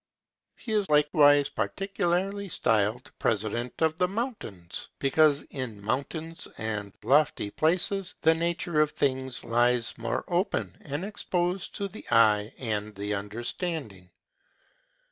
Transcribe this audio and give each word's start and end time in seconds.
He 0.55 0.71
is 0.71 0.89
likewise 0.89 1.47
particularly 1.49 2.49
styled 2.49 3.11
President 3.19 3.83
of 3.83 3.99
the 3.99 4.07
Mountains, 4.07 4.89
because 4.97 5.43
in 5.51 5.79
mountains 5.79 6.47
and 6.57 6.91
lofty 7.03 7.51
places 7.51 8.15
the 8.23 8.33
nature 8.33 8.81
of 8.81 8.93
things 8.93 9.43
lies 9.43 9.95
more 9.99 10.25
open 10.27 10.75
and 10.81 11.05
exposed 11.05 11.75
to 11.75 11.87
the 11.87 12.07
eye 12.09 12.51
and 12.57 12.95
the 12.95 13.13
understanding. 13.13 14.09